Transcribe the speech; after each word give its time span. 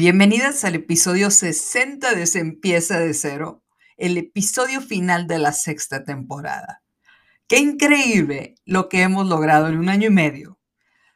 Bienvenidas 0.00 0.62
al 0.62 0.76
episodio 0.76 1.28
60 1.28 2.14
de 2.14 2.26
Se 2.26 2.38
empieza 2.38 3.00
de 3.00 3.12
cero, 3.14 3.64
el 3.96 4.16
episodio 4.16 4.80
final 4.80 5.26
de 5.26 5.40
la 5.40 5.52
sexta 5.52 6.04
temporada. 6.04 6.84
Qué 7.48 7.58
increíble 7.58 8.54
lo 8.64 8.88
que 8.88 9.02
hemos 9.02 9.26
logrado 9.26 9.66
en 9.66 9.76
un 9.76 9.88
año 9.88 10.06
y 10.06 10.12
medio. 10.12 10.60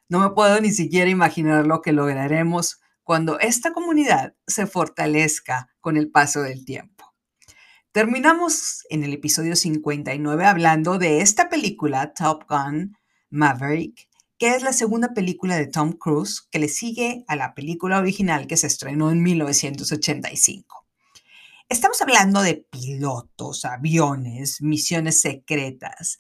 No 0.08 0.18
me 0.18 0.30
puedo 0.30 0.60
ni 0.60 0.72
siquiera 0.72 1.08
imaginar 1.08 1.64
lo 1.64 1.80
que 1.80 1.92
lograremos 1.92 2.80
cuando 3.04 3.38
esta 3.38 3.72
comunidad 3.72 4.34
se 4.48 4.66
fortalezca 4.66 5.72
con 5.78 5.96
el 5.96 6.10
paso 6.10 6.42
del 6.42 6.64
tiempo. 6.64 7.14
Terminamos 7.92 8.84
en 8.90 9.04
el 9.04 9.12
episodio 9.12 9.54
59 9.54 10.44
hablando 10.44 10.98
de 10.98 11.20
esta 11.20 11.48
película, 11.48 12.14
Top 12.14 12.46
Gun 12.48 12.96
Maverick, 13.30 14.08
que 14.42 14.56
es 14.56 14.64
la 14.64 14.72
segunda 14.72 15.14
película 15.14 15.54
de 15.54 15.68
Tom 15.68 15.92
Cruise 15.92 16.48
que 16.50 16.58
le 16.58 16.66
sigue 16.66 17.24
a 17.28 17.36
la 17.36 17.54
película 17.54 17.98
original 18.00 18.48
que 18.48 18.56
se 18.56 18.66
estrenó 18.66 19.12
en 19.12 19.22
1985. 19.22 20.84
Estamos 21.68 22.02
hablando 22.02 22.42
de 22.42 22.54
pilotos, 22.68 23.64
aviones, 23.64 24.60
misiones 24.60 25.20
secretas 25.20 26.18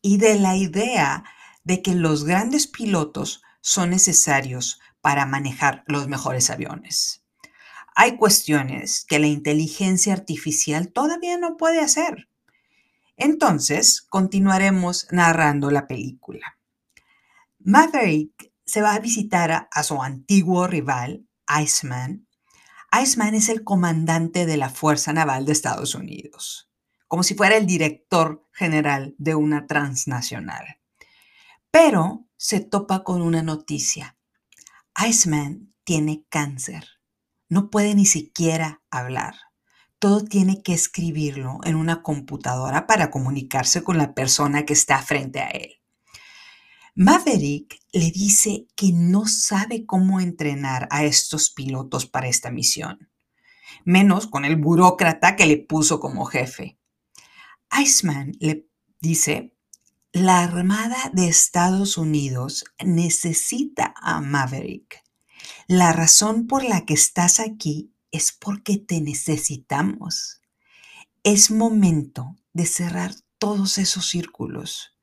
y 0.00 0.16
de 0.16 0.38
la 0.38 0.56
idea 0.56 1.24
de 1.62 1.82
que 1.82 1.94
los 1.94 2.24
grandes 2.24 2.68
pilotos 2.68 3.42
son 3.60 3.90
necesarios 3.90 4.80
para 5.02 5.26
manejar 5.26 5.84
los 5.88 6.08
mejores 6.08 6.48
aviones. 6.48 7.22
Hay 7.94 8.16
cuestiones 8.16 9.04
que 9.06 9.18
la 9.18 9.26
inteligencia 9.26 10.14
artificial 10.14 10.90
todavía 10.90 11.36
no 11.36 11.58
puede 11.58 11.80
hacer. 11.80 12.30
Entonces, 13.18 14.00
continuaremos 14.00 15.06
narrando 15.10 15.70
la 15.70 15.86
película. 15.86 16.57
Maverick 17.60 18.52
se 18.64 18.82
va 18.82 18.94
a 18.94 19.00
visitar 19.00 19.68
a, 19.70 19.82
su 19.82 20.02
antiguo 20.02 20.66
rival, 20.66 21.26
Iceman. 21.62 22.28
Iceman 22.92 23.34
es 23.34 23.48
el 23.48 23.64
comandante 23.64 24.46
de 24.46 24.56
la 24.56 24.70
Fuerza 24.70 25.12
Naval 25.12 25.44
de 25.44 25.52
Estados 25.52 25.94
Unidos, 25.94 26.70
como 27.08 27.22
si 27.22 27.34
fuera 27.34 27.56
el 27.56 27.66
director 27.66 28.46
general 28.52 29.14
de 29.18 29.34
una 29.34 29.66
transnacional. 29.66 30.80
Pero 31.70 32.26
se 32.36 32.60
topa 32.60 33.02
con 33.02 33.22
una 33.22 33.42
noticia. 33.42 34.16
Iceman 35.06 35.74
tiene 35.84 36.24
cáncer. 36.28 36.86
No 37.48 37.70
puede 37.70 37.94
ni 37.94 38.06
siquiera 38.06 38.82
hablar. 38.90 39.34
Todo 39.98 40.24
tiene 40.24 40.62
que 40.62 40.74
escribirlo 40.74 41.58
en 41.64 41.74
una 41.74 42.02
computadora 42.02 42.86
para 42.86 43.10
comunicarse 43.10 43.82
con 43.82 43.98
la 43.98 44.14
persona 44.14 44.64
que 44.64 44.74
está 44.74 45.02
frente 45.02 45.40
a 45.40 45.48
él. 45.48 45.77
Maverick 47.00 47.78
le 47.92 48.10
dice 48.10 48.66
que 48.74 48.90
no 48.92 49.28
sabe 49.28 49.86
cómo 49.86 50.18
entrenar 50.18 50.88
a 50.90 51.04
estos 51.04 51.48
pilotos 51.48 52.06
para 52.06 52.26
esta 52.26 52.50
misión, 52.50 53.08
menos 53.84 54.26
con 54.26 54.44
el 54.44 54.56
burócrata 54.56 55.36
que 55.36 55.46
le 55.46 55.58
puso 55.58 56.00
como 56.00 56.24
jefe. 56.24 56.76
Iceman 57.70 58.32
le 58.40 58.66
dice, 59.00 59.54
la 60.10 60.42
Armada 60.42 61.12
de 61.12 61.28
Estados 61.28 61.98
Unidos 61.98 62.64
necesita 62.84 63.94
a 64.02 64.20
Maverick. 64.20 65.00
La 65.68 65.92
razón 65.92 66.48
por 66.48 66.64
la 66.64 66.84
que 66.84 66.94
estás 66.94 67.38
aquí 67.38 67.94
es 68.10 68.32
porque 68.32 68.76
te 68.76 69.00
necesitamos. 69.00 70.40
Es 71.22 71.52
momento 71.52 72.34
de 72.52 72.66
cerrar 72.66 73.14
todos 73.38 73.78
esos 73.78 74.08
círculos 74.08 74.97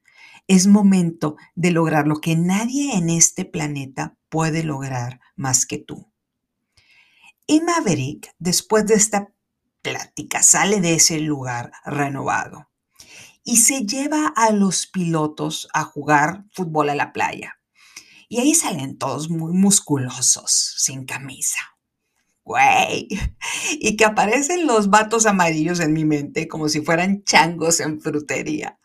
es 0.48 0.68
momento 0.68 1.38
de 1.56 1.72
lograr 1.72 2.08
lo 2.08 2.22
que 2.22 2.36
nadie 2.36 2.96
en 2.96 3.10
este 3.10 3.46
planeta 3.46 4.18
puede 4.30 4.64
lograr 4.64 5.20
más 5.36 5.66
que 5.66 5.80
tú. 5.80 6.12
Y 7.48 7.62
Maverick, 7.62 8.34
después 8.40 8.86
de 8.86 8.96
esta 8.96 9.34
plática, 9.82 10.42
sale 10.44 10.82
de 10.82 10.96
ese 10.96 11.20
lugar 11.20 11.72
renovado 11.86 12.70
y 13.44 13.58
se 13.58 13.86
lleva 13.86 14.28
a 14.36 14.52
los 14.52 14.88
pilotos 14.88 15.68
a 15.74 15.84
jugar 15.84 16.46
fútbol 16.52 16.90
a 16.90 16.96
la 16.96 17.14
playa. 17.14 17.60
Y 18.28 18.40
ahí 18.40 18.56
salen 18.56 18.98
todos 18.98 19.30
muy 19.30 19.54
musculosos, 19.54 20.76
sin 20.78 21.06
camisa. 21.06 21.60
Güey. 22.44 23.08
Y 23.80 23.98
que 23.98 24.06
aparecen 24.06 24.68
los 24.68 24.90
vatos 24.90 25.26
amarillos 25.26 25.80
en 25.80 25.94
mi 25.94 26.06
mente 26.06 26.48
como 26.48 26.70
si 26.70 26.82
fueran 26.82 27.24
changos 27.24 27.80
en 27.80 28.00
frutería 28.00 28.80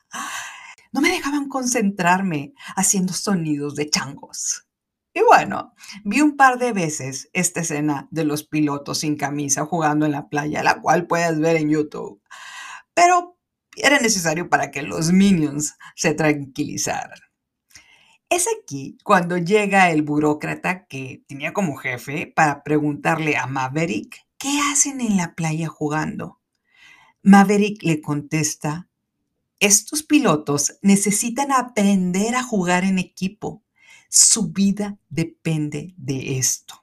no 0.93 1.01
me 1.01 1.11
dejaban 1.11 1.49
concentrarme 1.49 2.55
haciendo 2.77 3.13
sonidos 3.13 3.75
de 3.77 3.89
changos. 3.91 4.67
Y 5.13 5.23
bueno, 5.23 5.75
vi 6.05 6.21
un 6.21 6.37
par 6.37 6.59
de 6.59 6.73
veces 6.73 7.29
esta 7.33 7.61
escena 7.61 8.09
de 8.11 8.25
los 8.25 8.45
pilotos 8.45 8.99
sin 8.99 9.17
camisa 9.17 9.67
jugando 9.67 10.07
en 10.07 10.13
la 10.13 10.29
playa, 10.29 10.63
la 10.63 10.81
cual 10.81 11.07
puedes 11.07 11.39
ver 11.41 11.57
en 11.57 11.71
YouTube. 11.71 12.23
Pero 12.95 13.37
era 13.77 13.99
necesario 13.99 14.49
para 14.49 14.71
que 14.71 14.83
los 14.83 15.13
minions 15.13 15.75
se 15.97 16.15
tranquilizaran. 16.15 17.19
Es 18.29 18.47
aquí 18.61 18.97
cuando 19.03 19.39
llega 19.39 19.91
el 19.91 20.03
burócrata 20.03 20.87
que 20.87 21.25
tenía 21.27 21.53
como 21.53 21.77
jefe 21.77 22.33
para 22.35 22.63
preguntarle 22.63 23.37
a 23.37 23.49
Maverick 23.49 24.25
qué 24.39 24.61
hacen 24.71 25.01
en 25.01 25.17
la 25.17 25.35
playa 25.35 25.67
jugando. 25.67 26.41
Maverick 27.23 27.83
le 27.83 28.01
contesta 28.01 28.89
estos 29.61 30.03
pilotos 30.03 30.79
necesitan 30.81 31.53
aprender 31.53 32.35
a 32.35 32.43
jugar 32.43 32.85
en 32.85 32.99
equipo. 32.99 33.63
Su 34.09 34.51
vida 34.51 34.99
depende 35.11 35.95
de 35.97 36.39
esto. 36.39 36.83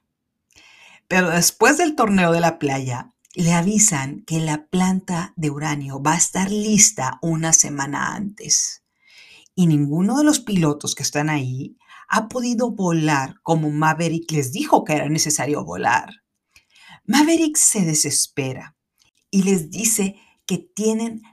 Pero 1.07 1.31
después 1.31 1.77
del 1.77 1.95
torneo 1.95 2.31
de 2.31 2.39
la 2.39 2.59
playa, 2.59 3.13
le 3.33 3.53
avisan 3.53 4.23
que 4.25 4.39
la 4.39 4.67
planta 4.67 5.33
de 5.35 5.49
uranio 5.49 6.01
va 6.01 6.13
a 6.13 6.17
estar 6.17 6.51
lista 6.51 7.17
una 7.21 7.51
semana 7.51 8.15
antes. 8.15 8.83
Y 9.55 9.67
ninguno 9.67 10.17
de 10.17 10.23
los 10.23 10.39
pilotos 10.39 10.95
que 10.95 11.03
están 11.03 11.29
ahí 11.29 11.77
ha 12.07 12.29
podido 12.29 12.71
volar 12.71 13.35
como 13.41 13.71
Maverick 13.71 14.31
les 14.31 14.51
dijo 14.51 14.83
que 14.83 14.93
era 14.93 15.09
necesario 15.09 15.63
volar. 15.63 16.23
Maverick 17.05 17.57
se 17.57 17.81
desespera 17.81 18.75
y 19.31 19.43
les 19.43 19.71
dice 19.71 20.15
que 20.45 20.57
tienen 20.57 21.23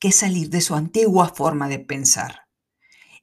que 0.00 0.12
salir 0.12 0.50
de 0.50 0.60
su 0.60 0.74
antigua 0.74 1.32
forma 1.34 1.68
de 1.68 1.78
pensar. 1.78 2.48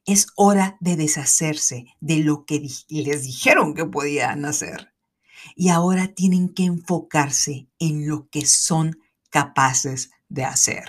Es 0.04 0.26
hora 0.34 0.76
de 0.80 0.96
deshacerse 0.96 1.86
de 2.00 2.18
lo 2.18 2.44
que 2.44 2.66
les 2.88 3.22
dijeron 3.22 3.74
que 3.74 3.84
podían 3.84 4.44
hacer. 4.44 4.92
Y 5.54 5.68
ahora 5.68 6.08
tienen 6.08 6.52
que 6.52 6.64
enfocarse 6.64 7.68
en 7.78 8.08
lo 8.08 8.28
que 8.28 8.46
son 8.46 8.98
capaces 9.30 10.10
de 10.28 10.44
hacer. 10.44 10.84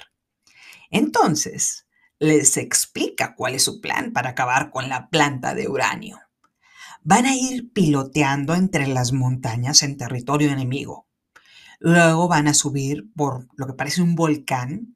Entonces, 0.89 1.88
les 2.19 2.57
explica 2.57 3.35
cuál 3.35 3.55
es 3.55 3.63
su 3.63 3.81
plan 3.81 4.13
para 4.13 4.29
acabar 4.29 4.72
con 4.72 4.89
la 4.89 5.09
planta 5.09 5.53
de 5.53 5.67
uranio. 5.67 6.19
Van 7.01 7.25
a 7.25 7.35
ir 7.35 7.73
piloteando 7.73 8.55
entre 8.55 8.88
las 8.88 9.11
montañas 9.11 9.83
en 9.83 9.97
territorio 9.97 10.51
enemigo. 10.51 11.07
Luego 11.79 12.29
van 12.29 12.47
a 12.47 12.53
subir 12.53 13.11
por 13.13 13.47
lo 13.57 13.67
que 13.67 13.73
parece 13.73 14.01
un 14.01 14.16
volcán 14.16 14.95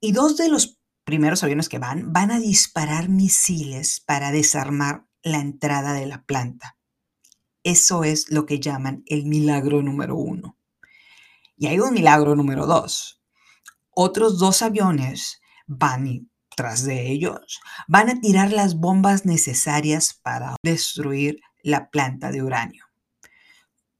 y 0.00 0.12
dos 0.12 0.36
de 0.36 0.48
los 0.48 0.78
primeros 1.04 1.42
aviones 1.44 1.68
que 1.68 1.78
van 1.78 2.12
van 2.12 2.30
a 2.30 2.40
disparar 2.40 3.08
misiles 3.08 4.00
para 4.00 4.32
desarmar 4.32 5.06
la 5.22 5.38
entrada 5.38 5.92
de 5.92 6.06
la 6.06 6.24
planta. 6.24 6.76
Eso 7.62 8.04
es 8.04 8.30
lo 8.30 8.46
que 8.46 8.60
llaman 8.60 9.02
el 9.06 9.26
milagro 9.26 9.82
número 9.82 10.16
uno. 10.16 10.58
Y 11.56 11.68
hay 11.68 11.78
un 11.78 11.94
milagro 11.94 12.36
número 12.36 12.66
dos. 12.66 13.22
Otros 13.90 14.38
dos 14.38 14.62
aviones 14.62 15.40
van 15.66 16.06
y 16.06 16.28
tras 16.54 16.84
de 16.84 17.10
ellos 17.10 17.60
van 17.86 18.10
a 18.10 18.20
tirar 18.20 18.52
las 18.52 18.76
bombas 18.76 19.26
necesarias 19.26 20.18
para 20.22 20.56
destruir 20.62 21.40
la 21.62 21.90
planta 21.90 22.30
de 22.30 22.42
uranio. 22.42 22.84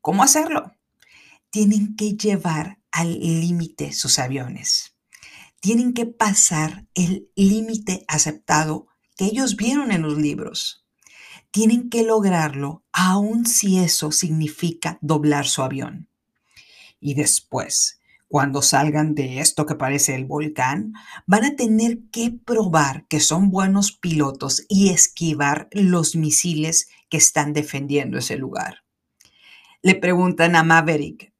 ¿Cómo 0.00 0.22
hacerlo? 0.22 0.72
Tienen 1.50 1.96
que 1.96 2.16
llevar 2.16 2.78
al 2.92 3.18
límite 3.18 3.92
sus 3.92 4.18
aviones 4.18 4.95
tienen 5.60 5.94
que 5.94 6.06
pasar 6.06 6.86
el 6.94 7.30
límite 7.34 8.04
aceptado 8.08 8.88
que 9.16 9.26
ellos 9.26 9.56
vieron 9.56 9.92
en 9.92 10.02
los 10.02 10.18
libros. 10.18 10.84
Tienen 11.50 11.88
que 11.88 12.02
lograrlo 12.02 12.84
aun 12.92 13.46
si 13.46 13.78
eso 13.78 14.12
significa 14.12 14.98
doblar 15.00 15.46
su 15.46 15.62
avión. 15.62 16.08
Y 17.00 17.14
después, 17.14 18.00
cuando 18.28 18.60
salgan 18.60 19.14
de 19.14 19.40
esto 19.40 19.66
que 19.66 19.76
parece 19.76 20.14
el 20.14 20.24
volcán, 20.24 20.92
van 21.26 21.44
a 21.44 21.56
tener 21.56 22.00
que 22.10 22.32
probar 22.32 23.06
que 23.06 23.20
son 23.20 23.50
buenos 23.50 23.92
pilotos 23.92 24.64
y 24.68 24.90
esquivar 24.90 25.68
los 25.72 26.16
misiles 26.16 26.88
que 27.08 27.16
están 27.16 27.52
defendiendo 27.52 28.18
ese 28.18 28.36
lugar. 28.36 28.84
Le 29.82 29.94
preguntan 29.94 30.56
a 30.56 30.64
Maverick, 30.64 31.32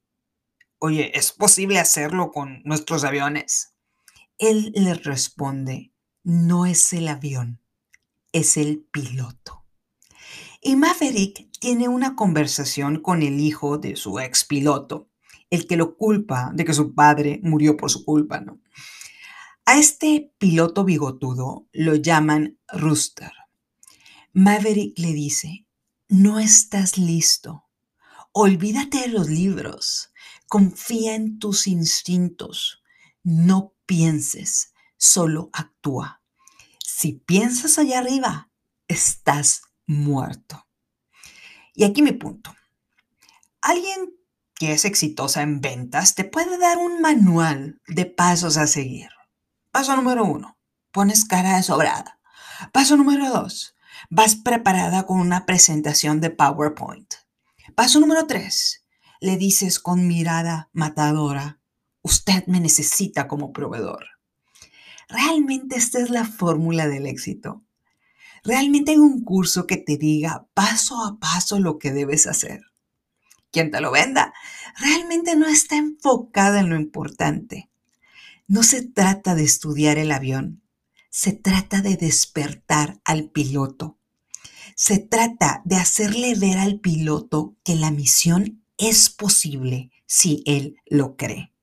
oye, 0.79 1.19
¿es 1.19 1.33
posible 1.33 1.81
hacerlo 1.81 2.31
con 2.31 2.63
nuestros 2.65 3.03
aviones? 3.05 3.76
Él 4.39 4.73
le 4.75 4.95
responde, 4.95 5.93
no 6.23 6.67
es 6.67 6.93
el 6.93 7.09
avión, 7.09 7.61
es 8.33 8.57
el 8.57 8.87
piloto. 8.91 9.65
Y 10.61 10.77
Maverick 10.77 11.49
tiene 11.59 11.89
una 11.89 12.17
conversación 12.17 13.01
con 13.01 13.23
el 13.23 13.41
hijo 13.41 13.79
de 13.79 13.97
su 13.97 14.19
ex 14.19 14.45
piloto, 14.45 15.09
el 15.49 15.67
que 15.67 15.77
lo 15.77 15.97
culpa 15.97 16.51
de 16.55 16.65
que 16.65 16.75
su 16.75 16.95
padre 16.95 17.41
murió 17.43 17.77
por 17.77 17.91
su 17.91 18.05
culpa, 18.05 18.41
¿no? 18.41 18.61
A 19.65 19.79
este 19.79 20.33
piloto 20.39 20.85
bigotudo 20.85 21.67
lo 21.73 21.95
llaman 21.95 22.59
Rooster. 22.69 23.33
Maverick 24.33 24.99
le 24.99 25.13
dice, 25.13 25.67
no 26.09 26.39
estás 26.39 26.99
listo. 26.99 27.65
Olvídate 28.33 29.01
de 29.01 29.09
los 29.09 29.29
libros. 29.29 30.13
Confía 30.47 31.15
en 31.15 31.39
tus 31.39 31.67
instintos. 31.67 32.83
No 33.29 33.75
pienses, 33.87 34.73
solo 34.97 35.51
actúa. 35.53 36.23
Si 36.79 37.15
piensas 37.15 37.77
allá 37.77 37.99
arriba, 37.99 38.53
estás 38.87 39.63
muerto. 39.85 40.69
Y 41.75 41.83
aquí 41.83 42.03
mi 42.03 42.13
punto. 42.13 42.55
Alguien 43.63 44.15
que 44.55 44.71
es 44.71 44.85
exitosa 44.85 45.43
en 45.43 45.61
ventas 45.61 46.15
te 46.15 46.23
puede 46.23 46.57
dar 46.57 46.79
un 46.79 47.01
manual 47.01 47.83
de 47.89 48.07
pasos 48.07 48.59
a 48.59 48.69
seguir. 48.69 49.09
Paso 49.73 49.97
número 49.97 50.25
uno, 50.25 50.57
pones 50.93 51.25
cara 51.25 51.57
de 51.57 51.65
sobrada. 51.65 52.21
Paso 52.73 52.97
número 52.97 53.29
dos, 53.29 53.75
vas 54.09 54.37
preparada 54.37 55.05
con 55.05 55.19
una 55.19 55.47
presentación 55.47 56.21
de 56.21 56.31
PowerPoint. 56.31 57.13
Paso 57.75 57.99
número 57.99 58.29
tres, 58.29 58.87
le 59.19 59.37
dices 59.37 59.81
con 59.81 60.07
mirada 60.07 60.71
matadora, 60.73 61.59
usted 62.07 62.47
me 62.47 62.61
necesita 62.61 63.27
como 63.27 63.53
proveedor. 63.53 64.07
¿Realmente 65.09 65.77
esta 65.77 65.99
es 65.99 66.09
la 66.09 66.25
fórmula 66.25 66.87
del 66.87 67.07
éxito? 67.07 67.65
¿Realmente 68.45 68.93
hay 68.93 68.99
un 68.99 69.25
curso 69.25 69.67
que 69.67 69.77
te 69.77 69.97
diga 69.97 70.47
paso 70.55 71.05
a 71.05 71.19
paso 71.19 71.59
lo 71.59 71.79
que 71.79 71.93
debes 71.93 72.29
hacer? 72.29 72.61
Quien 73.51 73.73
te 73.73 73.81
lo 73.81 73.91
venda 73.91 74.33
realmente 74.79 75.35
no 75.35 75.49
está 75.49 75.77
enfocada 75.77 76.61
en 76.61 76.71
lo 76.71 76.77
importante. 76.77 77.71
No 78.47 78.63
se 78.63 78.87
trata 78.87 79.35
de 79.35 79.43
estudiar 79.43 79.99
el 79.99 80.13
avión, 80.13 80.63
se 81.11 81.33
trata 81.33 81.81
de 81.81 81.97
despertar 81.97 83.01
al 83.05 83.31
piloto. 83.31 83.99
Se 84.77 84.99
trata 84.99 85.63
de 85.65 85.77
hacerle 85.77 86.37
ver 86.37 86.59
al 86.59 86.79
piloto 86.79 87.57
que 87.65 87.75
la 87.75 87.91
misión 87.91 88.63
es 88.79 89.11
posible 89.11 89.91
si 90.07 90.45
él 90.47 90.77
lo 90.87 91.17
cree. 91.17 91.56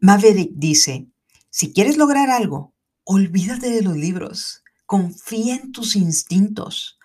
Maverick 0.00 0.52
dice, 0.54 1.08
si 1.50 1.72
quieres 1.72 1.96
lograr 1.96 2.30
algo, 2.30 2.74
olvídate 3.04 3.70
de 3.70 3.82
los 3.82 3.96
libros, 3.96 4.62
confía 4.86 5.56
en 5.56 5.72
tus 5.72 5.96
instintos, 5.96 6.98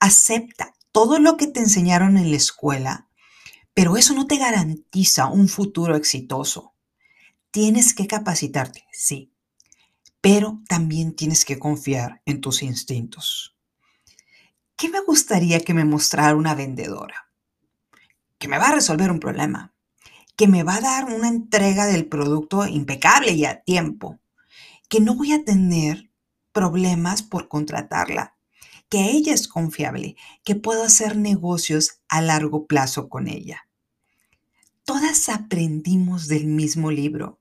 acepta 0.00 0.74
todo 0.92 1.18
lo 1.18 1.36
que 1.36 1.46
te 1.46 1.60
enseñaron 1.60 2.16
en 2.16 2.30
la 2.30 2.36
escuela, 2.36 3.08
pero 3.74 3.96
eso 3.96 4.14
no 4.14 4.26
te 4.26 4.38
garantiza 4.38 5.26
un 5.26 5.48
futuro 5.48 5.96
exitoso. 5.96 6.74
Tienes 7.50 7.94
que 7.94 8.06
capacitarte, 8.06 8.86
sí, 8.92 9.32
pero 10.20 10.60
también 10.68 11.14
tienes 11.14 11.44
que 11.44 11.58
confiar 11.58 12.22
en 12.26 12.40
tus 12.40 12.62
instintos. 12.62 13.56
¿Qué 14.76 14.88
me 14.88 15.00
gustaría 15.00 15.60
que 15.60 15.74
me 15.74 15.84
mostrara 15.84 16.34
una 16.34 16.54
vendedora? 16.54 17.28
Que 18.38 18.48
me 18.48 18.58
va 18.58 18.68
a 18.68 18.74
resolver 18.74 19.10
un 19.10 19.20
problema, 19.20 19.72
que 20.36 20.48
me 20.48 20.62
va 20.62 20.76
a 20.76 20.80
dar 20.80 21.04
una 21.06 21.28
entrega 21.28 21.86
del 21.86 22.06
producto 22.06 22.66
impecable 22.66 23.32
y 23.32 23.44
a 23.44 23.62
tiempo, 23.62 24.18
que 24.88 25.00
no 25.00 25.14
voy 25.14 25.32
a 25.32 25.44
tener 25.44 26.10
problemas 26.52 27.22
por 27.22 27.48
contratarla, 27.48 28.36
que 28.88 29.10
ella 29.10 29.32
es 29.32 29.48
confiable, 29.48 30.16
que 30.44 30.54
puedo 30.54 30.82
hacer 30.82 31.16
negocios 31.16 32.00
a 32.08 32.20
largo 32.20 32.66
plazo 32.66 33.08
con 33.08 33.28
ella. 33.28 33.66
Todas 34.84 35.28
aprendimos 35.28 36.28
del 36.28 36.46
mismo 36.46 36.90
libro. 36.90 37.38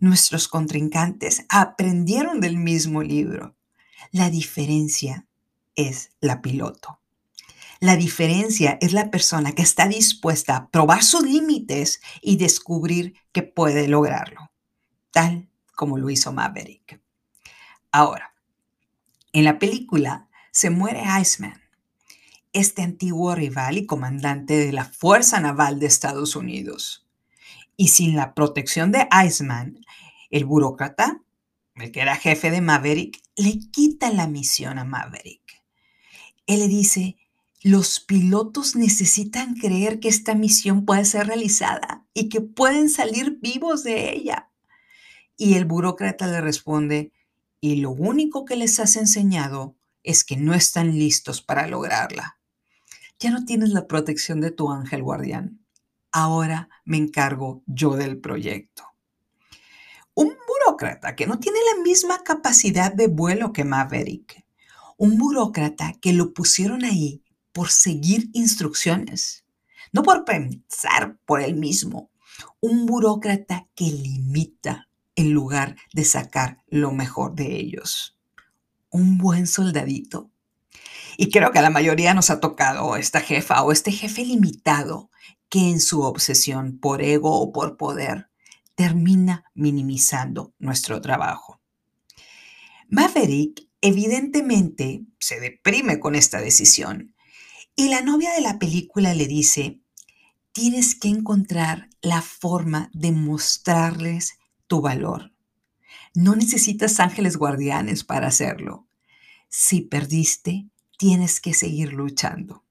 Nuestros 0.00 0.48
contrincantes 0.48 1.44
aprendieron 1.48 2.40
del 2.40 2.56
mismo 2.56 3.02
libro. 3.02 3.56
La 4.12 4.30
diferencia 4.30 5.26
es 5.74 6.10
la 6.20 6.40
piloto. 6.40 6.97
La 7.80 7.96
diferencia 7.96 8.76
es 8.80 8.92
la 8.92 9.10
persona 9.10 9.52
que 9.52 9.62
está 9.62 9.86
dispuesta 9.86 10.56
a 10.56 10.68
probar 10.68 11.04
sus 11.04 11.22
límites 11.22 12.00
y 12.20 12.36
descubrir 12.36 13.14
que 13.30 13.42
puede 13.42 13.86
lograrlo, 13.86 14.50
tal 15.12 15.48
como 15.76 15.96
lo 15.96 16.10
hizo 16.10 16.32
Maverick. 16.32 17.00
Ahora, 17.92 18.34
en 19.32 19.44
la 19.44 19.60
película 19.60 20.28
se 20.50 20.70
muere 20.70 21.04
Iceman, 21.20 21.62
este 22.52 22.82
antiguo 22.82 23.36
rival 23.36 23.78
y 23.78 23.86
comandante 23.86 24.56
de 24.56 24.72
la 24.72 24.84
Fuerza 24.84 25.38
Naval 25.38 25.78
de 25.78 25.86
Estados 25.86 26.34
Unidos. 26.34 27.06
Y 27.76 27.88
sin 27.88 28.16
la 28.16 28.34
protección 28.34 28.90
de 28.90 29.06
Iceman, 29.24 29.78
el 30.30 30.44
burócrata, 30.46 31.22
el 31.76 31.92
que 31.92 32.00
era 32.00 32.16
jefe 32.16 32.50
de 32.50 32.60
Maverick, 32.60 33.22
le 33.36 33.60
quita 33.70 34.10
la 34.10 34.26
misión 34.26 34.80
a 34.80 34.84
Maverick. 34.84 35.62
Él 36.48 36.58
le 36.58 36.66
dice, 36.66 37.16
los 37.62 37.98
pilotos 37.98 38.76
necesitan 38.76 39.54
creer 39.54 39.98
que 39.98 40.08
esta 40.08 40.34
misión 40.34 40.84
puede 40.84 41.04
ser 41.04 41.26
realizada 41.26 42.06
y 42.14 42.28
que 42.28 42.40
pueden 42.40 42.88
salir 42.88 43.38
vivos 43.40 43.82
de 43.82 44.12
ella. 44.12 44.50
Y 45.36 45.54
el 45.54 45.64
burócrata 45.64 46.26
le 46.28 46.40
responde, 46.40 47.12
y 47.60 47.76
lo 47.76 47.90
único 47.90 48.44
que 48.44 48.54
les 48.54 48.78
has 48.78 48.96
enseñado 48.96 49.76
es 50.04 50.24
que 50.24 50.36
no 50.36 50.54
están 50.54 50.96
listos 50.96 51.42
para 51.42 51.66
lograrla. 51.66 52.38
Ya 53.18 53.30
no 53.30 53.44
tienes 53.44 53.70
la 53.70 53.88
protección 53.88 54.40
de 54.40 54.52
tu 54.52 54.70
ángel 54.70 55.02
guardián. 55.02 55.60
Ahora 56.12 56.68
me 56.84 56.96
encargo 56.96 57.64
yo 57.66 57.96
del 57.96 58.20
proyecto. 58.20 58.84
Un 60.14 60.32
burócrata 60.46 61.16
que 61.16 61.26
no 61.26 61.40
tiene 61.40 61.58
la 61.74 61.82
misma 61.82 62.22
capacidad 62.22 62.92
de 62.92 63.08
vuelo 63.08 63.52
que 63.52 63.64
Maverick. 63.64 64.44
Un 64.96 65.18
burócrata 65.18 65.94
que 66.00 66.12
lo 66.12 66.32
pusieron 66.32 66.84
ahí 66.84 67.24
por 67.58 67.72
seguir 67.72 68.30
instrucciones, 68.34 69.44
no 69.90 70.04
por 70.04 70.24
pensar 70.24 71.18
por 71.24 71.42
él 71.42 71.56
mismo. 71.56 72.12
Un 72.60 72.86
burócrata 72.86 73.66
que 73.74 73.86
limita 73.86 74.88
en 75.16 75.32
lugar 75.32 75.74
de 75.92 76.04
sacar 76.04 76.62
lo 76.68 76.92
mejor 76.92 77.34
de 77.34 77.56
ellos. 77.56 78.16
Un 78.90 79.18
buen 79.18 79.48
soldadito. 79.48 80.30
Y 81.16 81.32
creo 81.32 81.50
que 81.50 81.58
a 81.58 81.62
la 81.62 81.70
mayoría 81.70 82.14
nos 82.14 82.30
ha 82.30 82.38
tocado 82.38 82.94
esta 82.94 83.20
jefa 83.20 83.64
o 83.64 83.72
este 83.72 83.90
jefe 83.90 84.24
limitado 84.24 85.10
que 85.48 85.68
en 85.68 85.80
su 85.80 86.02
obsesión 86.02 86.78
por 86.78 87.02
ego 87.02 87.40
o 87.40 87.50
por 87.50 87.76
poder 87.76 88.30
termina 88.76 89.50
minimizando 89.54 90.54
nuestro 90.60 91.00
trabajo. 91.00 91.60
Maverick 92.88 93.66
evidentemente 93.80 95.02
se 95.18 95.40
deprime 95.40 95.98
con 95.98 96.14
esta 96.14 96.40
decisión 96.40 97.16
y 97.78 97.88
la 97.88 98.02
novia 98.02 98.32
de 98.32 98.40
la 98.40 98.58
película 98.58 99.14
le 99.14 99.28
dice, 99.28 99.80
tienes 100.50 100.96
que 100.96 101.06
encontrar 101.06 101.88
la 102.02 102.22
forma 102.22 102.90
de 102.92 103.12
mostrarles 103.12 104.36
tu 104.66 104.80
valor. 104.80 105.32
No 106.12 106.34
necesitas 106.34 106.98
ángeles 106.98 107.36
guardianes 107.36 108.02
para 108.02 108.26
hacerlo. 108.26 108.88
Si 109.48 109.80
perdiste, 109.80 110.66
tienes 110.98 111.40
que 111.40 111.54
seguir 111.54 111.92
luchando. 111.92 112.64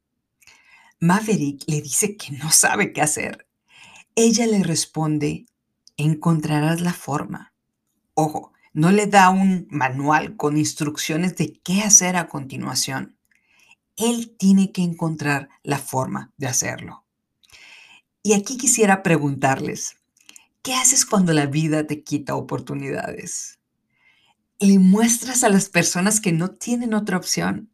Maverick 1.00 1.64
le 1.68 1.82
dice 1.82 2.18
que 2.18 2.34
no 2.34 2.52
sabe 2.52 2.92
qué 2.92 3.02
hacer. 3.02 3.48
Ella 4.14 4.46
le 4.46 4.62
responde, 4.62 5.46
encontrarás 5.96 6.82
la 6.82 6.92
forma. 6.92 7.54
Ojo, 8.14 8.52
no 8.74 8.92
le 8.92 9.08
da 9.08 9.30
un 9.30 9.68
manual 9.70 10.36
con 10.36 10.58
instrucciones 10.58 11.38
de 11.38 11.54
qué 11.64 11.80
hacer 11.80 12.18
a 12.18 12.28
continuación. 12.28 13.17
Él 13.98 14.36
tiene 14.38 14.72
que 14.72 14.84
encontrar 14.84 15.50
la 15.64 15.80
forma 15.80 16.32
de 16.38 16.48
hacerlo. 16.48 17.04
Y 18.24 18.34
aquí 18.34 18.58
quisiera 18.58 19.04
preguntarles, 19.04 19.98
¿qué 20.62 20.76
haces 20.76 21.06
cuando 21.06 21.34
la 21.34 21.48
vida 21.48 21.88
te 21.88 22.04
quita 22.04 22.36
oportunidades? 22.36 23.60
Le 24.60 24.80
muestras 24.80 25.44
a 25.44 25.50
las 25.50 25.70
personas 25.70 26.20
que 26.20 26.32
no 26.32 26.52
tienen 26.52 26.94
otra 26.94 27.18
opción. 27.18 27.72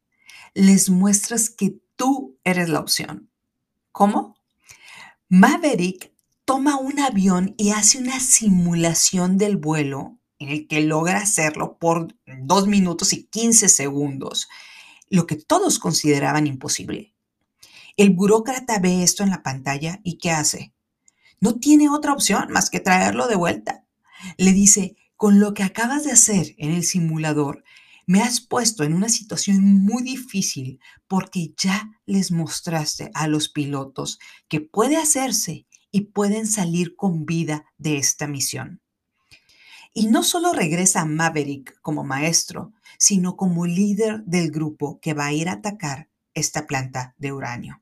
Les 0.53 0.89
muestras 0.89 1.49
que 1.49 1.79
tú 1.95 2.37
eres 2.43 2.69
la 2.69 2.79
opción. 2.79 3.29
¿Cómo? 3.91 4.35
Maverick 5.29 6.13
toma 6.45 6.77
un 6.77 6.99
avión 6.99 7.55
y 7.57 7.71
hace 7.71 7.97
una 7.97 8.19
simulación 8.19 9.37
del 9.37 9.57
vuelo 9.57 10.19
en 10.39 10.49
el 10.49 10.67
que 10.67 10.81
logra 10.81 11.19
hacerlo 11.19 11.77
por 11.77 12.15
2 12.27 12.67
minutos 12.67 13.13
y 13.13 13.25
15 13.25 13.69
segundos 13.69 14.47
lo 15.13 15.27
que 15.27 15.35
todos 15.35 15.77
consideraban 15.77 16.47
imposible. 16.47 17.13
El 17.97 18.09
burócrata 18.09 18.79
ve 18.79 19.03
esto 19.03 19.21
en 19.21 19.29
la 19.29 19.43
pantalla 19.43 19.99
y 20.03 20.17
¿qué 20.17 20.31
hace? 20.31 20.73
No 21.39 21.59
tiene 21.59 21.87
otra 21.87 22.13
opción 22.13 22.51
más 22.51 22.71
que 22.71 22.79
traerlo 22.79 23.27
de 23.27 23.35
vuelta. 23.35 23.85
Le 24.37 24.53
dice, 24.53 24.95
con 25.15 25.39
lo 25.39 25.53
que 25.53 25.61
acabas 25.61 26.03
de 26.03 26.13
hacer 26.13 26.55
en 26.57 26.71
el 26.71 26.83
simulador, 26.83 27.63
Me 28.05 28.21
has 28.21 28.41
puesto 28.41 28.83
en 28.83 28.93
una 28.93 29.07
situación 29.07 29.63
muy 29.63 30.03
difícil 30.03 30.79
porque 31.07 31.53
ya 31.55 31.89
les 32.05 32.31
mostraste 32.31 33.11
a 33.13 33.27
los 33.27 33.47
pilotos 33.47 34.19
que 34.49 34.59
puede 34.59 34.97
hacerse 34.97 35.67
y 35.89 36.01
pueden 36.11 36.45
salir 36.45 36.97
con 36.97 37.25
vida 37.25 37.65
de 37.77 37.97
esta 37.97 38.27
misión. 38.27 38.82
Y 39.93 40.07
no 40.07 40.23
solo 40.23 40.53
regresa 40.53 41.05
Maverick 41.05 41.79
como 41.81 42.03
maestro, 42.03 42.73
sino 42.97 43.37
como 43.37 43.67
líder 43.67 44.23
del 44.23 44.49
grupo 44.49 44.99
que 44.99 45.13
va 45.13 45.27
a 45.27 45.33
ir 45.33 45.49
a 45.49 45.53
atacar 45.53 46.09
esta 46.33 46.65
planta 46.65 47.13
de 47.17 47.31
uranio. 47.31 47.81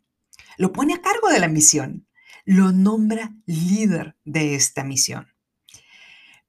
Lo 0.58 0.74
pone 0.74 0.94
a 0.94 1.02
cargo 1.02 1.30
de 1.30 1.40
la 1.40 1.48
misión, 1.48 2.08
lo 2.44 2.74
nombra 2.74 3.34
líder 3.46 4.18
de 4.26 4.56
esta 4.56 4.84
misión. 4.84 5.28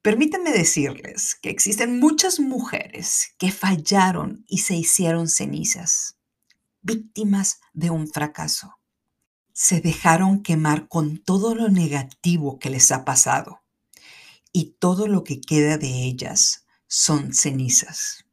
Permítanme 0.03 0.51
decirles 0.51 1.37
que 1.37 1.51
existen 1.51 2.01
muchas 2.01 2.41
mujeres 2.41 3.35
que 3.39 3.53
fallaron 3.53 4.45
y 4.49 4.59
se 4.59 4.75
hicieron 4.75 5.29
cenizas, 5.29 6.17
víctimas 6.81 7.61
de 7.73 7.91
un 7.91 8.09
fracaso. 8.09 8.81
Se 9.53 9.81
dejaron 9.81 10.43
quemar 10.43 10.89
con 10.89 11.19
todo 11.19 11.55
lo 11.55 11.69
negativo 11.69 12.59
que 12.59 12.71
les 12.71 12.91
ha 12.91 13.05
pasado 13.05 13.62
y 14.53 14.77
todo 14.79 15.09
lo 15.09 15.25
que 15.25 15.41
queda 15.41 15.79
de 15.79 16.05
ellas 16.05 16.67
son 16.87 17.33
cenizas. 17.33 18.27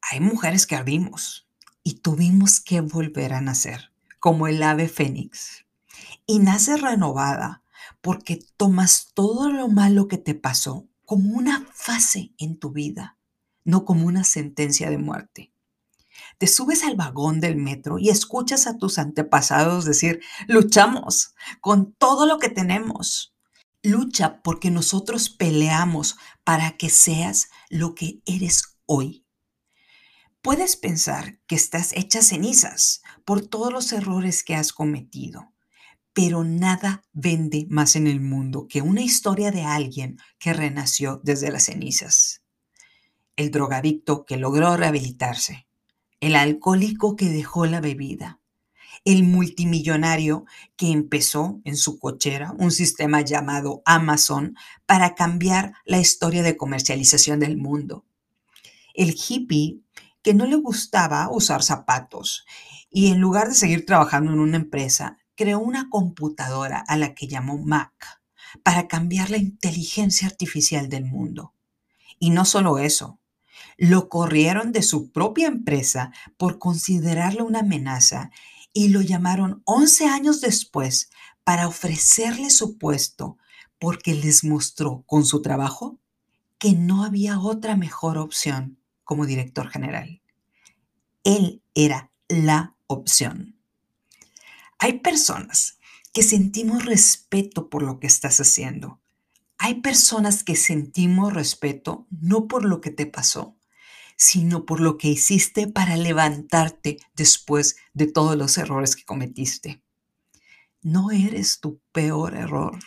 Hay 0.00 0.20
mujeres 0.20 0.66
que 0.66 0.74
ardimos 0.74 1.46
y 1.84 1.94
tuvimos 2.00 2.60
que 2.60 2.80
volver 2.80 3.34
a 3.34 3.40
nacer, 3.40 3.92
como 4.18 4.46
el 4.46 4.62
ave 4.62 4.88
fénix, 4.88 5.66
y 6.26 6.38
nace 6.38 6.76
renovada 6.76 7.62
porque 8.00 8.44
tomas 8.56 9.10
todo 9.14 9.50
lo 9.50 9.68
malo 9.68 10.08
que 10.08 10.18
te 10.18 10.34
pasó 10.34 10.88
como 11.04 11.36
una 11.36 11.66
fase 11.72 12.32
en 12.38 12.58
tu 12.58 12.70
vida, 12.70 13.18
no 13.64 13.84
como 13.84 14.06
una 14.06 14.24
sentencia 14.24 14.90
de 14.90 14.98
muerte. 14.98 15.52
Te 16.38 16.46
subes 16.46 16.84
al 16.84 16.96
vagón 16.96 17.40
del 17.40 17.56
metro 17.56 17.98
y 17.98 18.08
escuchas 18.08 18.66
a 18.66 18.76
tus 18.76 18.98
antepasados 18.98 19.84
decir, 19.84 20.20
luchamos 20.48 21.34
con 21.60 21.92
todo 21.92 22.26
lo 22.26 22.38
que 22.38 22.48
tenemos. 22.48 23.31
Lucha 23.82 24.42
porque 24.42 24.70
nosotros 24.70 25.30
peleamos 25.30 26.16
para 26.44 26.76
que 26.76 26.90
seas 26.90 27.48
lo 27.68 27.94
que 27.94 28.22
eres 28.26 28.78
hoy. 28.86 29.26
Puedes 30.40 30.76
pensar 30.76 31.40
que 31.46 31.54
estás 31.54 31.92
hecha 31.94 32.22
cenizas 32.22 33.02
por 33.24 33.46
todos 33.46 33.72
los 33.72 33.92
errores 33.92 34.44
que 34.44 34.54
has 34.54 34.72
cometido 34.72 35.52
pero 36.12 36.44
nada 36.44 37.02
vende 37.12 37.66
más 37.70 37.96
en 37.96 38.06
el 38.06 38.20
mundo 38.20 38.66
que 38.68 38.82
una 38.82 39.00
historia 39.00 39.50
de 39.50 39.62
alguien 39.62 40.18
que 40.38 40.52
renació 40.52 41.20
desde 41.22 41.50
las 41.50 41.64
cenizas. 41.64 42.42
El 43.36 43.50
drogadicto 43.50 44.24
que 44.26 44.36
logró 44.36 44.76
rehabilitarse, 44.76 45.66
el 46.20 46.36
alcohólico 46.36 47.16
que 47.16 47.26
dejó 47.26 47.66
la 47.66 47.80
bebida, 47.80 48.40
el 49.04 49.24
multimillonario 49.24 50.44
que 50.76 50.90
empezó 50.90 51.60
en 51.64 51.76
su 51.76 51.98
cochera 51.98 52.54
un 52.58 52.70
sistema 52.70 53.20
llamado 53.20 53.82
Amazon 53.84 54.56
para 54.86 55.14
cambiar 55.14 55.74
la 55.84 55.98
historia 55.98 56.42
de 56.42 56.56
comercialización 56.56 57.40
del 57.40 57.56
mundo, 57.56 58.04
el 58.94 59.14
hippie 59.16 59.80
que 60.22 60.34
no 60.34 60.46
le 60.46 60.56
gustaba 60.56 61.28
usar 61.30 61.62
zapatos 61.62 62.44
y 62.90 63.10
en 63.10 63.20
lugar 63.20 63.48
de 63.48 63.54
seguir 63.54 63.86
trabajando 63.86 64.32
en 64.32 64.38
una 64.38 64.56
empresa, 64.56 65.18
creó 65.34 65.58
una 65.58 65.88
computadora 65.88 66.84
a 66.86 66.96
la 66.96 67.14
que 67.14 67.26
llamó 67.26 67.58
Mac 67.58 68.20
para 68.62 68.86
cambiar 68.86 69.30
la 69.30 69.38
inteligencia 69.38 70.28
artificial 70.28 70.88
del 70.88 71.06
mundo. 71.06 71.54
Y 72.18 72.30
no 72.30 72.44
solo 72.44 72.78
eso, 72.78 73.18
lo 73.78 74.08
corrieron 74.08 74.72
de 74.72 74.82
su 74.82 75.10
propia 75.10 75.48
empresa 75.48 76.12
por 76.36 76.58
considerarlo 76.58 77.44
una 77.44 77.60
amenaza 77.60 78.30
y 78.72 78.88
lo 78.88 79.00
llamaron 79.00 79.62
11 79.64 80.06
años 80.06 80.40
después 80.40 81.10
para 81.44 81.68
ofrecerle 81.68 82.50
su 82.50 82.78
puesto 82.78 83.38
porque 83.78 84.14
les 84.14 84.44
mostró 84.44 85.02
con 85.06 85.24
su 85.24 85.42
trabajo 85.42 85.98
que 86.58 86.72
no 86.72 87.04
había 87.04 87.40
otra 87.40 87.76
mejor 87.76 88.18
opción 88.18 88.78
como 89.04 89.26
director 89.26 89.68
general. 89.68 90.22
Él 91.24 91.62
era 91.74 92.12
la 92.28 92.76
opción. 92.86 93.58
Hay 94.78 95.00
personas 95.00 95.78
que 96.12 96.22
sentimos 96.22 96.84
respeto 96.84 97.68
por 97.68 97.82
lo 97.82 97.98
que 97.98 98.06
estás 98.06 98.40
haciendo. 98.40 99.00
Hay 99.58 99.76
personas 99.76 100.44
que 100.44 100.56
sentimos 100.56 101.32
respeto 101.32 102.06
no 102.10 102.48
por 102.48 102.64
lo 102.64 102.80
que 102.80 102.90
te 102.90 103.06
pasó, 103.06 103.56
sino 104.22 104.66
por 104.66 104.80
lo 104.80 104.98
que 104.98 105.08
hiciste 105.08 105.66
para 105.66 105.96
levantarte 105.96 106.98
después 107.16 107.74
de 107.92 108.06
todos 108.06 108.36
los 108.36 108.56
errores 108.56 108.94
que 108.94 109.04
cometiste. 109.04 109.82
No 110.80 111.10
eres 111.10 111.58
tu 111.58 111.80
peor 111.90 112.36
error. 112.36 112.78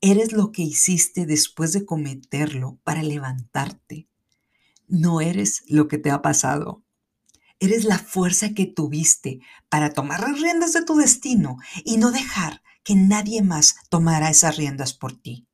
Eres 0.00 0.32
lo 0.32 0.50
que 0.50 0.62
hiciste 0.62 1.26
después 1.26 1.74
de 1.74 1.84
cometerlo 1.84 2.78
para 2.84 3.02
levantarte. 3.02 4.08
No 4.88 5.20
eres 5.20 5.62
lo 5.66 5.88
que 5.88 5.98
te 5.98 6.10
ha 6.10 6.22
pasado. 6.22 6.82
Eres 7.58 7.84
la 7.84 7.98
fuerza 7.98 8.54
que 8.54 8.64
tuviste 8.64 9.40
para 9.68 9.92
tomar 9.92 10.20
las 10.20 10.40
riendas 10.40 10.72
de 10.72 10.86
tu 10.86 10.96
destino 10.96 11.58
y 11.84 11.98
no 11.98 12.12
dejar 12.12 12.62
que 12.82 12.94
nadie 12.94 13.42
más 13.42 13.76
tomara 13.90 14.30
esas 14.30 14.56
riendas 14.56 14.94
por 14.94 15.20
ti. 15.20 15.49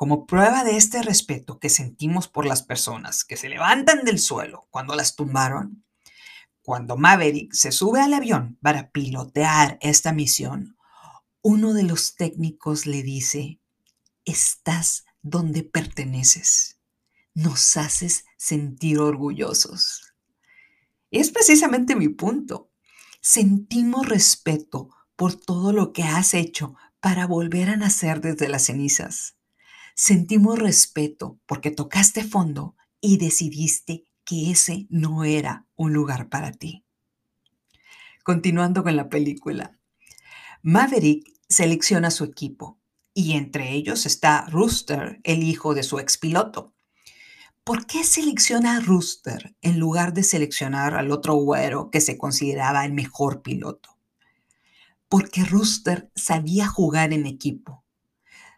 Como 0.00 0.24
prueba 0.24 0.64
de 0.64 0.78
este 0.78 1.02
respeto 1.02 1.58
que 1.58 1.68
sentimos 1.68 2.26
por 2.26 2.46
las 2.46 2.62
personas 2.62 3.22
que 3.22 3.36
se 3.36 3.50
levantan 3.50 4.02
del 4.02 4.18
suelo 4.18 4.66
cuando 4.70 4.96
las 4.96 5.14
tumbaron, 5.14 5.84
cuando 6.62 6.96
Maverick 6.96 7.52
se 7.52 7.70
sube 7.70 8.00
al 8.00 8.14
avión 8.14 8.56
para 8.62 8.92
pilotear 8.92 9.76
esta 9.82 10.14
misión, 10.14 10.78
uno 11.42 11.74
de 11.74 11.82
los 11.82 12.16
técnicos 12.16 12.86
le 12.86 13.02
dice, 13.02 13.60
estás 14.24 15.04
donde 15.20 15.64
perteneces. 15.64 16.78
Nos 17.34 17.76
haces 17.76 18.24
sentir 18.38 19.00
orgullosos. 19.00 20.14
Es 21.10 21.30
precisamente 21.30 21.94
mi 21.94 22.08
punto. 22.08 22.70
Sentimos 23.20 24.08
respeto 24.08 24.88
por 25.14 25.34
todo 25.34 25.74
lo 25.74 25.92
que 25.92 26.04
has 26.04 26.32
hecho 26.32 26.74
para 27.00 27.26
volver 27.26 27.68
a 27.68 27.76
nacer 27.76 28.22
desde 28.22 28.48
las 28.48 28.64
cenizas. 28.64 29.34
Sentimos 30.02 30.58
respeto 30.58 31.38
porque 31.44 31.70
tocaste 31.70 32.24
fondo 32.24 32.74
y 33.02 33.18
decidiste 33.18 34.06
que 34.24 34.50
ese 34.50 34.86
no 34.88 35.24
era 35.24 35.66
un 35.76 35.92
lugar 35.92 36.30
para 36.30 36.52
ti. 36.52 36.86
Continuando 38.24 38.82
con 38.82 38.96
la 38.96 39.10
película, 39.10 39.78
Maverick 40.62 41.30
selecciona 41.50 42.10
su 42.10 42.24
equipo 42.24 42.80
y 43.12 43.32
entre 43.32 43.72
ellos 43.72 44.06
está 44.06 44.46
Rooster, 44.46 45.20
el 45.22 45.42
hijo 45.42 45.74
de 45.74 45.82
su 45.82 45.98
expiloto. 45.98 46.72
¿Por 47.62 47.84
qué 47.84 48.02
selecciona 48.02 48.78
a 48.78 48.80
Rooster 48.80 49.54
en 49.60 49.78
lugar 49.78 50.14
de 50.14 50.22
seleccionar 50.22 50.94
al 50.94 51.10
otro 51.10 51.34
güero 51.34 51.90
que 51.90 52.00
se 52.00 52.16
consideraba 52.16 52.86
el 52.86 52.94
mejor 52.94 53.42
piloto? 53.42 53.98
Porque 55.10 55.44
Rooster 55.44 56.10
sabía 56.14 56.68
jugar 56.68 57.12
en 57.12 57.26
equipo. 57.26 57.79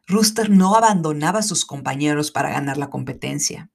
Rooster 0.06 0.50
no 0.50 0.74
abandonaba 0.74 1.40
a 1.40 1.42
sus 1.42 1.64
compañeros 1.64 2.30
para 2.30 2.50
ganar 2.50 2.76
la 2.76 2.90
competencia. 2.90 3.70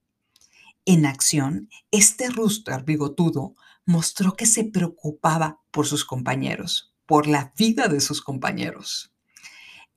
En 0.86 1.06
acción, 1.06 1.70
este 1.92 2.30
Rooster 2.30 2.84
bigotudo 2.84 3.56
mostró 3.86 4.36
que 4.36 4.46
se 4.46 4.66
preocupaba 4.66 5.62
por 5.72 5.88
sus 5.88 6.06
compañeros, 6.06 6.94
por 7.06 7.28
la 7.28 7.54
vida 7.58 7.88
de 7.88 8.02
sus 8.02 8.22
compañeros. 8.22 9.14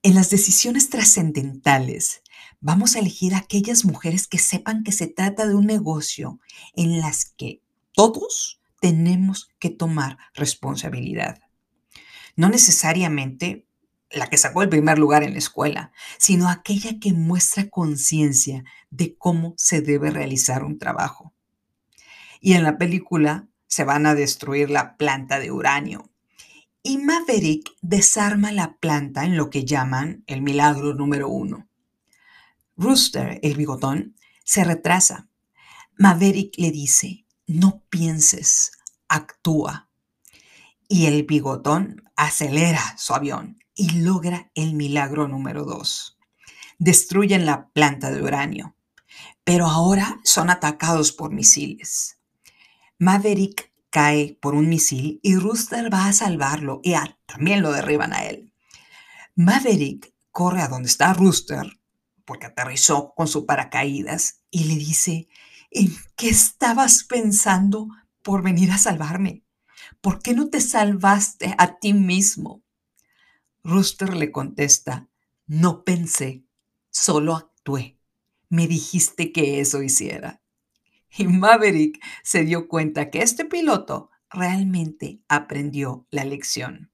En 0.02 0.14
las 0.14 0.30
decisiones 0.30 0.88
trascendentales, 0.88 2.22
vamos 2.60 2.96
a 2.96 3.00
elegir 3.00 3.34
aquellas 3.34 3.84
mujeres 3.84 4.26
que 4.26 4.38
sepan 4.38 4.82
que 4.82 4.92
se 4.92 5.08
trata 5.08 5.46
de 5.46 5.54
un 5.54 5.66
negocio 5.66 6.40
en 6.74 7.00
las 7.00 7.26
que 7.26 7.62
todos 7.92 8.60
tenemos 8.80 9.50
que 9.58 9.68
tomar 9.68 10.18
responsabilidad. 10.34 11.40
No 12.34 12.48
necesariamente 12.48 13.66
la 14.10 14.28
que 14.28 14.36
sacó 14.36 14.62
el 14.62 14.68
primer 14.68 14.98
lugar 14.98 15.22
en 15.22 15.32
la 15.32 15.38
escuela, 15.38 15.92
sino 16.18 16.48
aquella 16.48 16.98
que 16.98 17.12
muestra 17.12 17.68
conciencia 17.68 18.64
de 18.90 19.16
cómo 19.16 19.54
se 19.56 19.80
debe 19.80 20.10
realizar 20.10 20.64
un 20.64 20.78
trabajo. 20.78 21.32
Y 22.40 22.54
en 22.54 22.64
la 22.64 22.78
película 22.78 23.48
se 23.66 23.84
van 23.84 24.06
a 24.06 24.14
destruir 24.14 24.70
la 24.70 24.96
planta 24.96 25.38
de 25.38 25.50
uranio, 25.50 26.10
y 26.82 26.96
Maverick 26.98 27.72
desarma 27.82 28.52
la 28.52 28.78
planta 28.78 29.24
en 29.24 29.36
lo 29.36 29.50
que 29.50 29.66
llaman 29.66 30.24
el 30.26 30.40
milagro 30.40 30.94
número 30.94 31.28
uno. 31.28 31.68
Rooster, 32.76 33.38
el 33.42 33.54
bigotón, 33.54 34.16
se 34.44 34.64
retrasa. 34.64 35.28
Maverick 35.98 36.54
le 36.56 36.70
dice, 36.70 37.26
no 37.46 37.84
pienses, 37.90 38.72
actúa. 39.08 39.90
Y 40.88 41.04
el 41.04 41.24
bigotón 41.24 42.02
acelera 42.16 42.96
su 42.96 43.14
avión 43.14 43.59
y 43.74 43.90
logra 44.00 44.50
el 44.54 44.74
milagro 44.74 45.28
número 45.28 45.64
dos. 45.64 46.18
Destruyen 46.78 47.46
la 47.46 47.68
planta 47.70 48.10
de 48.10 48.22
uranio. 48.22 48.74
pero 49.44 49.66
ahora 49.66 50.20
son 50.22 50.50
atacados 50.50 51.12
por 51.12 51.32
misiles. 51.32 52.18
Maverick 52.98 53.72
cae 53.90 54.38
por 54.40 54.54
un 54.54 54.68
misil 54.68 55.18
y 55.22 55.36
Rooster 55.36 55.92
va 55.92 56.06
a 56.06 56.12
salvarlo 56.12 56.80
y 56.84 56.94
también 57.26 57.62
lo 57.62 57.72
derriban 57.72 58.12
a 58.12 58.24
él. 58.26 58.52
Maverick 59.34 60.12
corre 60.30 60.62
a 60.62 60.68
donde 60.68 60.88
está 60.88 61.12
Rooster, 61.12 61.80
porque 62.24 62.46
aterrizó 62.46 63.12
con 63.16 63.26
su 63.26 63.46
paracaídas, 63.46 64.42
y 64.50 64.64
le 64.64 64.76
dice, 64.76 65.28
¿en 65.70 65.92
qué 66.16 66.28
estabas 66.28 67.02
pensando 67.04 67.88
por 68.22 68.42
venir 68.42 68.70
a 68.70 68.78
salvarme? 68.78 69.42
¿Por 70.00 70.22
qué 70.22 70.34
no 70.34 70.48
te 70.48 70.60
salvaste 70.60 71.54
a 71.58 71.78
ti 71.78 71.92
mismo? 71.92 72.62
Rooster 73.62 74.14
le 74.16 74.32
contesta, 74.32 75.08
no 75.46 75.84
pensé, 75.84 76.44
solo 76.90 77.36
actué. 77.36 77.98
Me 78.48 78.66
dijiste 78.66 79.32
que 79.32 79.60
eso 79.60 79.82
hiciera. 79.82 80.42
Y 81.16 81.26
Maverick 81.26 82.02
se 82.22 82.44
dio 82.44 82.68
cuenta 82.68 83.10
que 83.10 83.22
este 83.22 83.44
piloto 83.44 84.10
realmente 84.30 85.20
aprendió 85.28 86.06
la 86.10 86.24
lección. 86.24 86.90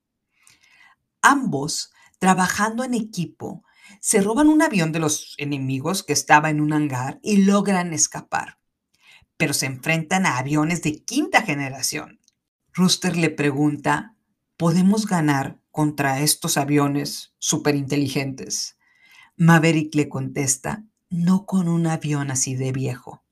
Ambos, 1.23 1.93
trabajando 2.19 2.83
en 2.83 2.95
equipo, 2.95 3.63
se 4.01 4.21
roban 4.21 4.49
un 4.49 4.63
avión 4.63 4.91
de 4.91 4.99
los 4.99 5.35
enemigos 5.39 6.03
que 6.03 6.13
estaba 6.13 6.51
en 6.51 6.61
un 6.61 6.73
hangar 6.73 7.21
y 7.23 7.39
logran 7.45 7.93
escapar. 7.93 8.59
Pero 9.37 9.53
se 9.53 9.67
enfrentan 9.67 10.27
a 10.27 10.39
aviones 10.39 10.83
de 10.83 11.05
quinta 11.05 11.43
generación. 11.43 12.21
Rooster 12.73 13.17
le 13.17 13.31
pregunta, 13.31 14.17
¿podemos 14.57 15.07
ganar 15.07 15.61
contra 15.77 16.23
estos 16.23 16.57
aviones 16.57 17.35
superinteligentes? 17.39 18.79
Maverick 19.37 19.95
le 19.95 20.09
contesta, 20.09 20.87
no 21.11 21.45
con 21.45 21.69
un 21.69 21.87
avión 21.87 22.31
así 22.31 22.55
de 22.55 22.73
viejo. 22.73 23.23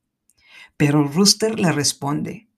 Pero 0.76 1.08
Rooster 1.08 1.58
le 1.58 1.72
responde, 1.72 2.50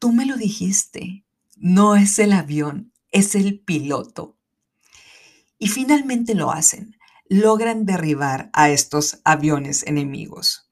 tú 0.00 0.10
me 0.10 0.26
lo 0.26 0.36
dijiste, 0.36 1.24
no 1.54 1.94
es 1.94 2.18
el 2.18 2.32
avión, 2.32 2.92
es 3.12 3.36
el 3.36 3.60
piloto. 3.60 4.36
Y 5.56 5.68
finalmente 5.68 6.34
lo 6.34 6.50
hacen, 6.50 6.96
logran 7.28 7.86
derribar 7.86 8.50
a 8.54 8.70
estos 8.70 9.20
aviones 9.22 9.86
enemigos. 9.86 10.68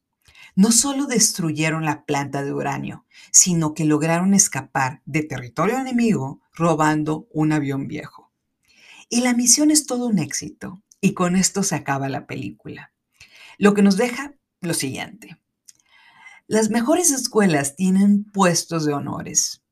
No 0.56 0.72
solo 0.72 1.06
destruyeron 1.06 1.84
la 1.84 2.04
planta 2.04 2.42
de 2.42 2.52
uranio, 2.52 3.06
sino 3.30 3.74
que 3.74 3.84
lograron 3.84 4.34
escapar 4.34 5.02
de 5.04 5.22
territorio 5.22 5.78
enemigo 5.78 6.40
robando 6.52 7.28
un 7.30 7.52
avión 7.52 7.86
viejo. 7.86 8.23
Y 9.08 9.20
la 9.20 9.34
misión 9.34 9.70
es 9.70 9.86
todo 9.86 10.06
un 10.06 10.18
éxito, 10.18 10.82
y 11.00 11.14
con 11.14 11.36
esto 11.36 11.62
se 11.62 11.74
acaba 11.74 12.08
la 12.08 12.26
película. 12.26 12.92
Lo 13.58 13.74
que 13.74 13.82
nos 13.82 13.96
deja 13.96 14.34
lo 14.60 14.74
siguiente. 14.74 15.38
Las 16.46 16.70
mejores 16.70 17.10
escuelas 17.10 17.76
tienen 17.76 18.24
puestos 18.24 18.84
de 18.84 18.92
honores. 18.92 19.62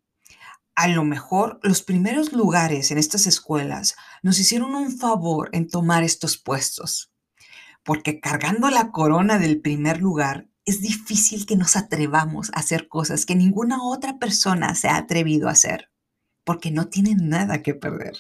A 0.74 0.88
lo 0.88 1.04
mejor 1.04 1.60
los 1.62 1.82
primeros 1.82 2.32
lugares 2.32 2.90
en 2.90 2.98
estas 2.98 3.26
escuelas 3.26 3.94
nos 4.22 4.38
hicieron 4.38 4.74
un 4.74 4.96
favor 4.96 5.50
en 5.52 5.68
tomar 5.68 6.02
estos 6.02 6.38
puestos, 6.38 7.12
porque 7.82 8.20
cargando 8.20 8.70
la 8.70 8.90
corona 8.90 9.38
del 9.38 9.60
primer 9.60 10.00
lugar 10.00 10.48
es 10.64 10.80
difícil 10.80 11.44
que 11.44 11.56
nos 11.56 11.76
atrevamos 11.76 12.50
a 12.50 12.60
hacer 12.60 12.88
cosas 12.88 13.26
que 13.26 13.34
ninguna 13.34 13.82
otra 13.82 14.18
persona 14.18 14.74
se 14.74 14.88
ha 14.88 14.96
atrevido 14.96 15.48
a 15.48 15.52
hacer, 15.52 15.90
porque 16.44 16.70
no 16.70 16.88
tienen 16.88 17.28
nada 17.28 17.62
que 17.62 17.74
perder. 17.74 18.16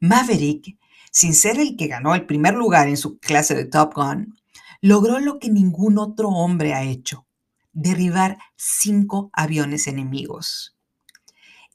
Maverick, 0.00 0.78
sin 1.10 1.34
ser 1.34 1.58
el 1.58 1.76
que 1.76 1.88
ganó 1.88 2.14
el 2.14 2.26
primer 2.26 2.54
lugar 2.54 2.88
en 2.88 2.96
su 2.96 3.18
clase 3.18 3.54
de 3.54 3.64
Top 3.64 3.94
Gun, 3.94 4.36
logró 4.80 5.18
lo 5.18 5.38
que 5.38 5.50
ningún 5.50 5.98
otro 5.98 6.28
hombre 6.28 6.74
ha 6.74 6.82
hecho, 6.84 7.26
derribar 7.72 8.38
cinco 8.56 9.30
aviones 9.32 9.86
enemigos. 9.86 10.76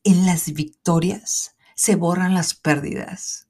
En 0.04 0.26
las 0.26 0.52
victorias 0.54 1.56
se 1.76 1.96
borran 1.96 2.34
las 2.34 2.54
pérdidas. 2.54 3.48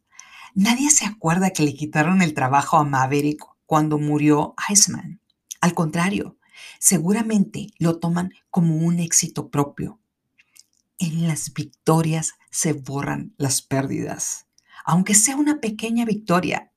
Nadie 0.56 0.90
se 0.92 1.06
acuerda 1.06 1.52
que 1.52 1.64
le 1.64 1.74
quitaron 1.74 2.22
el 2.22 2.34
trabajo 2.34 2.78
a 2.78 2.84
Maverick 2.84 3.44
cuando 3.66 3.98
murió 3.98 4.56
Iceman. 4.70 5.20
Al 5.62 5.74
contrario, 5.74 6.38
seguramente 6.80 7.68
lo 7.80 8.00
toman 8.00 8.34
como 8.50 8.76
un 8.76 9.00
éxito 9.00 9.50
propio. 9.50 10.00
En 11.00 11.28
las 11.28 11.54
victorias 11.54 12.34
se 12.52 12.74
borran 12.74 13.34
las 13.38 13.62
pérdidas. 13.62 14.46
Aunque 14.84 15.16
sea 15.16 15.36
una 15.36 15.60
pequeña 15.60 16.06
victoria, 16.06 16.72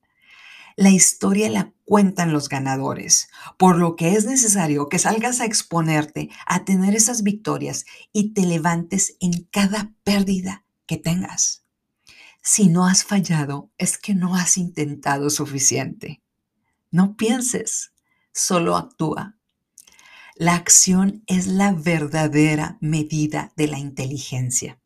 la 0.77 0.90
historia 0.90 1.49
la 1.49 1.73
cuentan 1.87 2.33
los 2.33 2.51
ganadores, 2.51 3.31
por 3.57 3.79
lo 3.79 3.97
que 3.97 4.12
es 4.12 4.27
necesario 4.27 4.90
que 4.90 4.99
salgas 4.99 5.40
a 5.40 5.47
exponerte 5.47 6.29
a 6.45 6.64
tener 6.64 6.95
esas 6.95 7.23
victorias 7.23 7.87
y 8.12 8.35
te 8.35 8.42
levantes 8.42 9.16
en 9.21 9.45
cada 9.45 9.95
pérdida 10.05 10.64
que 10.87 10.99
tengas. 10.99 11.64
Si 12.42 12.69
no 12.69 12.87
has 12.87 13.05
fallado, 13.05 13.71
es 13.79 13.97
que 13.97 14.14
no 14.14 14.37
has 14.37 14.59
intentado 14.59 15.31
suficiente. 15.31 16.23
No 16.90 17.16
pienses, 17.16 17.92
solo 18.33 18.77
actúa. 18.77 19.37
La 20.35 20.55
acción 20.55 21.25
es 21.27 21.47
la 21.47 21.73
verdadera 21.73 22.77
medida 22.81 23.53
de 23.57 23.69
la 23.69 23.79
inteligencia. 23.79 24.79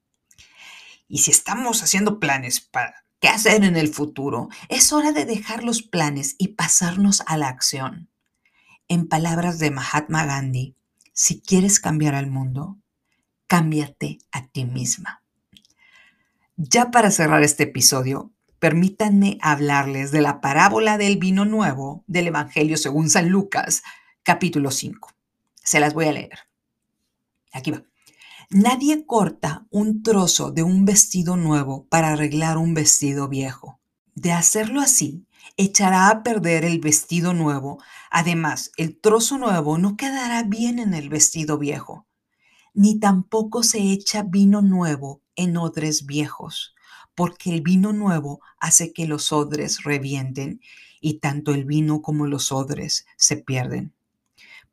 Y 1.08 1.18
si 1.18 1.32
estamos 1.32 1.82
haciendo 1.82 2.20
planes 2.20 2.60
para 2.60 3.04
qué 3.20 3.28
hacer 3.28 3.64
en 3.64 3.76
el 3.76 3.88
futuro, 3.88 4.48
es 4.68 4.92
hora 4.92 5.12
de 5.12 5.24
dejar 5.24 5.62
los 5.62 5.82
planes 5.82 6.34
y 6.38 6.48
pasarnos 6.48 7.22
a 7.26 7.36
la 7.36 7.48
acción. 7.48 8.08
En 8.88 9.06
palabras 9.06 9.58
de 9.58 9.70
Mahatma 9.70 10.24
Gandhi, 10.24 10.74
si 11.12 11.40
quieres 11.40 11.80
cambiar 11.80 12.14
al 12.14 12.28
mundo, 12.28 12.78
cámbiate 13.46 14.18
a 14.32 14.46
ti 14.48 14.64
misma. 14.64 15.22
Ya 16.56 16.90
para 16.90 17.10
cerrar 17.10 17.42
este 17.42 17.64
episodio, 17.64 18.32
permítanme 18.58 19.38
hablarles 19.40 20.12
de 20.12 20.20
la 20.20 20.40
parábola 20.40 20.98
del 20.98 21.16
vino 21.16 21.44
nuevo 21.44 22.04
del 22.06 22.28
Evangelio 22.28 22.76
según 22.76 23.10
San 23.10 23.28
Lucas, 23.28 23.82
capítulo 24.22 24.70
5. 24.70 25.12
Se 25.54 25.80
las 25.80 25.94
voy 25.94 26.06
a 26.06 26.12
leer. 26.12 26.38
Aquí 27.52 27.70
va. 27.70 27.82
Nadie 28.52 29.06
corta 29.06 29.68
un 29.70 30.02
trozo 30.02 30.50
de 30.50 30.64
un 30.64 30.84
vestido 30.84 31.36
nuevo 31.36 31.86
para 31.88 32.08
arreglar 32.08 32.58
un 32.58 32.74
vestido 32.74 33.28
viejo. 33.28 33.78
De 34.16 34.32
hacerlo 34.32 34.80
así, 34.80 35.24
echará 35.56 36.10
a 36.10 36.24
perder 36.24 36.64
el 36.64 36.80
vestido 36.80 37.32
nuevo. 37.32 37.80
Además, 38.10 38.72
el 38.76 38.98
trozo 39.00 39.38
nuevo 39.38 39.78
no 39.78 39.96
quedará 39.96 40.42
bien 40.42 40.80
en 40.80 40.94
el 40.94 41.08
vestido 41.08 41.58
viejo. 41.58 42.08
Ni 42.74 42.98
tampoco 42.98 43.62
se 43.62 43.92
echa 43.92 44.24
vino 44.24 44.62
nuevo 44.62 45.22
en 45.36 45.56
odres 45.56 46.04
viejos, 46.04 46.74
porque 47.14 47.54
el 47.54 47.62
vino 47.62 47.92
nuevo 47.92 48.40
hace 48.58 48.92
que 48.92 49.06
los 49.06 49.30
odres 49.30 49.84
revienten 49.84 50.60
y 51.00 51.20
tanto 51.20 51.54
el 51.54 51.66
vino 51.66 52.02
como 52.02 52.26
los 52.26 52.50
odres 52.50 53.06
se 53.16 53.36
pierden. 53.36 53.94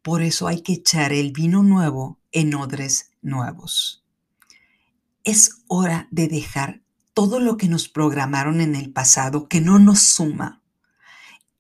Por 0.02 0.24
eso 0.24 0.48
hay 0.48 0.62
que 0.62 0.74
echar 0.74 1.14
el 1.14 1.32
vino 1.32 1.62
nuevo 1.62 2.17
en 2.38 2.54
odres 2.54 3.10
nuevos. 3.24 4.06
Es 5.24 5.64
hora 5.68 6.08
de 6.12 6.28
dejar 6.28 6.84
todo 7.16 7.40
lo 7.40 7.58
que 7.58 7.68
nos 7.68 7.90
programaron 7.90 8.62
en 8.62 8.76
el 8.76 8.94
pasado 8.94 9.48
que 9.50 9.60
no 9.60 9.80
nos 9.80 10.02
suma. 10.02 10.62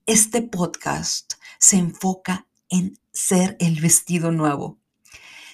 Este 0.06 0.44
podcast 0.44 1.34
se 1.58 1.78
enfoca 1.78 2.46
en 2.70 3.00
ser 3.12 3.58
el 3.60 3.82
vestido 3.82 4.32
nuevo. 4.32 4.78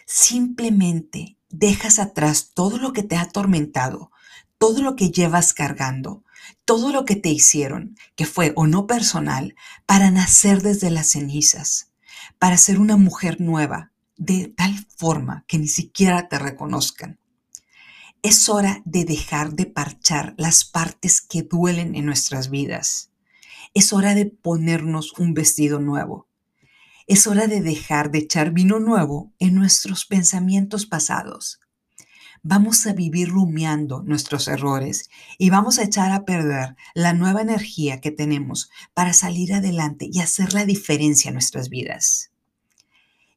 Simplemente 0.06 1.38
dejas 1.48 2.00
atrás 2.00 2.52
todo 2.54 2.78
lo 2.78 2.92
que 2.92 3.04
te 3.04 3.16
ha 3.16 3.22
atormentado, 3.22 4.12
todo 4.58 4.82
lo 4.82 4.98
que 4.98 5.10
llevas 5.10 5.54
cargando, 5.54 6.26
todo 6.66 6.92
lo 6.92 7.06
que 7.06 7.16
te 7.16 7.30
hicieron, 7.30 7.96
que 8.18 8.26
fue 8.26 8.52
o 8.58 8.68
no 8.68 8.88
personal, 8.88 9.56
para 9.86 10.12
nacer 10.12 10.62
desde 10.62 10.90
las 10.90 11.12
cenizas, 11.12 11.92
para 12.40 12.58
ser 12.58 12.78
una 12.78 12.98
mujer 12.98 13.40
nueva, 13.40 13.93
de 14.18 14.54
tal 14.56 14.74
forma 14.98 15.44
que 15.48 15.58
ni 15.58 15.68
siquiera 15.68 16.28
te 16.30 16.40
reconozcan. 16.40 17.20
Es 18.22 18.48
hora 18.48 18.82
de 18.86 19.04
dejar 19.06 19.54
de 19.54 19.66
parchar 19.66 20.34
las 20.38 20.64
partes 20.64 21.22
que 21.22 21.44
duelen 21.44 21.96
en 21.96 22.06
nuestras 22.06 22.50
vidas. 22.50 23.12
Es 23.74 23.92
hora 23.92 24.16
de 24.16 24.26
ponernos 24.26 25.14
un 25.20 25.34
vestido 25.34 25.80
nuevo. 25.80 26.28
Es 27.06 27.28
hora 27.28 27.48
de 27.48 27.62
dejar 27.62 28.12
de 28.12 28.20
echar 28.20 28.52
vino 28.52 28.80
nuevo 28.80 29.34
en 29.40 29.56
nuestros 29.56 30.06
pensamientos 30.06 30.86
pasados. 30.86 31.60
Vamos 32.44 32.86
a 32.88 32.94
vivir 32.94 33.30
rumiando 33.30 34.04
nuestros 34.04 34.48
errores 34.48 35.10
y 35.38 35.50
vamos 35.50 35.80
a 35.80 35.84
echar 35.84 36.12
a 36.12 36.24
perder 36.24 36.76
la 36.94 37.14
nueva 37.14 37.42
energía 37.42 38.00
que 38.00 38.12
tenemos 38.12 38.70
para 38.94 39.14
salir 39.14 39.54
adelante 39.54 40.10
y 40.12 40.20
hacer 40.20 40.54
la 40.54 40.66
diferencia 40.66 41.30
en 41.30 41.36
nuestras 41.36 41.70
vidas 41.70 42.33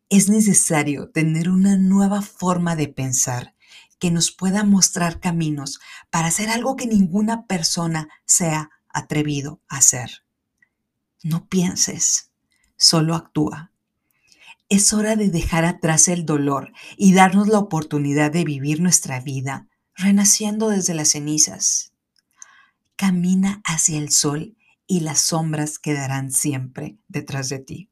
es 0.09 0.29
necesario 0.29 1.11
tener 1.11 1.51
una 1.51 1.77
nueva 1.77 2.23
forma 2.23 2.77
de 2.77 2.89
pensar 2.89 3.55
que 3.99 4.11
nos 4.11 4.31
pueda 4.31 4.63
mostrar 4.63 5.21
caminos 5.21 5.81
para 6.11 6.29
hacer 6.29 6.49
algo 6.49 6.77
que 6.77 6.87
ninguna 6.87 7.47
persona 7.47 8.09
se 8.25 8.49
ha 8.49 8.71
atrevido 8.89 9.61
a 9.69 9.79
hacer. 9.79 10.25
No 11.23 11.49
pienses, 11.49 12.31
solo 12.77 13.15
actúa 13.15 13.73
Es 14.69 14.93
hora 14.93 15.17
de 15.17 15.31
dejar 15.31 15.65
atrás 15.65 16.09
el 16.09 16.27
dolor 16.27 16.73
y 16.97 17.15
darnos 17.15 17.49
la 17.49 17.59
oportunidad 17.59 18.31
de 18.31 18.45
vivir 18.45 18.81
nuestra 18.81 19.21
vida 19.21 19.69
renaciendo 19.95 20.69
desde 20.69 20.95
las 20.95 21.11
cenizas. 21.11 21.93
Camina 22.97 23.63
hacia 23.65 23.99
el 23.99 24.11
sol 24.11 24.57
y 24.87 25.01
las 25.01 25.21
sombras 25.21 25.79
quedarán 25.79 26.31
siempre 26.31 26.99
detrás 27.09 27.49
de 27.49 27.59
ti. 27.59 27.91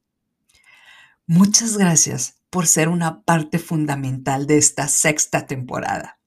Muchas 1.26 1.78
gracias 1.78 2.36
por 2.50 2.66
ser 2.66 2.90
una 2.90 3.22
parte 3.22 3.58
fundamental 3.58 4.46
de 4.46 4.58
esta 4.58 4.88
sexta 4.88 5.46
temporada. 5.46 6.20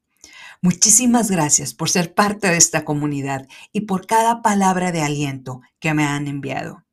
Muchísimas 0.64 1.30
gracias 1.30 1.76
por 1.76 1.92
ser 1.92 2.16
parte 2.16 2.48
de 2.48 2.58
esta 2.58 2.84
comunidad 2.84 3.48
y 3.72 3.82
por 3.82 4.08
cada 4.08 4.42
palabra 4.42 4.92
de 4.92 5.04
aliento 5.04 5.62
que 5.80 5.94
me 5.94 6.04
han 6.04 6.28
enviado. 6.28 6.84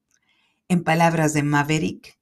En 0.68 0.84
palabras 0.84 1.32
de 1.32 1.44
Maverick, 1.44 2.18